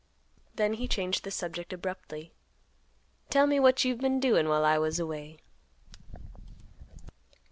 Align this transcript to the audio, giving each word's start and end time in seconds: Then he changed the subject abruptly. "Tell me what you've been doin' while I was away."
Then 0.55 0.73
he 0.73 0.87
changed 0.87 1.23
the 1.23 1.29
subject 1.29 1.71
abruptly. 1.71 2.33
"Tell 3.29 3.45
me 3.45 3.59
what 3.59 3.85
you've 3.85 3.99
been 4.01 4.19
doin' 4.19 4.49
while 4.49 4.65
I 4.65 4.79
was 4.79 4.97
away." 4.99 5.37